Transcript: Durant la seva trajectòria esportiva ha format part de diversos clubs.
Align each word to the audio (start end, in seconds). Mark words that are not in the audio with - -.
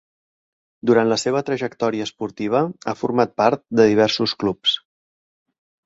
Durant 0.89 1.11
la 1.11 1.17
seva 1.23 1.43
trajectòria 1.51 2.09
esportiva 2.09 2.63
ha 2.93 2.97
format 3.03 3.39
part 3.45 3.65
de 3.81 3.89
diversos 3.95 4.37
clubs. 4.45 4.79